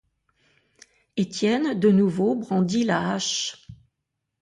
Étienne 1.15 1.79
de 1.79 1.89
nouveau 1.91 2.33
brandit 2.33 2.85
la 2.85 3.11
hache. 3.11 3.67